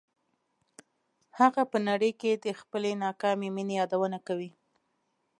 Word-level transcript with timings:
هغه 1.39 1.61
په 1.71 1.77
نړۍ 1.87 2.11
کې 2.21 2.31
د 2.45 2.47
خپلې 2.59 2.91
ناکامې 3.03 3.49
مینې 3.55 3.73
یادونه 3.79 4.17
کوي 4.27 4.51